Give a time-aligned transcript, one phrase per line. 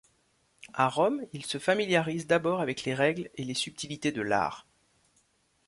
[0.73, 4.65] À Rome, il se familiarise d'abord avec les règles et les subtilités de l'art.